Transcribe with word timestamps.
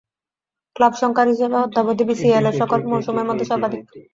Club 0.75 0.93
সংখ্যার 1.01 1.27
হিসেবে 1.27 1.55
অদ্যাবধি 1.57 2.03
বিসিএল-এর 2.09 2.55
সকল 2.61 2.79
মৌসুমের 2.91 3.27
মধ্যে 3.29 3.45
সর্বাধিক। 3.45 3.83